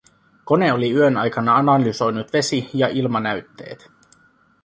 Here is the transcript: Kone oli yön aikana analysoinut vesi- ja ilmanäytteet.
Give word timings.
Kone 0.51 0.69
oli 0.75 0.89
yön 0.95 1.17
aikana 1.23 1.55
analysoinut 1.57 2.33
vesi- 2.33 2.69
ja 2.73 2.87
ilmanäytteet. 2.87 3.89